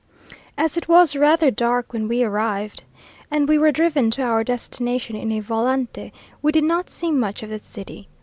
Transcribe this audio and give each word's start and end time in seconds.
As 0.57 0.77
it 0.77 0.87
was 0.87 1.15
rather 1.15 1.51
dark 1.51 1.93
when 1.93 2.07
we 2.07 2.23
arrived, 2.23 2.85
and 3.29 3.47
we 3.47 3.59
were 3.59 3.71
driven 3.71 4.09
to 4.09 4.23
our 4.23 4.43
destination 4.43 5.15
in 5.15 5.31
a 5.31 5.41
volante, 5.41 6.11
we 6.41 6.51
did 6.51 6.63
not 6.63 6.89
see 6.89 7.11
much 7.11 7.43
of 7.43 7.51
the 7.51 7.59
city. 7.59 8.07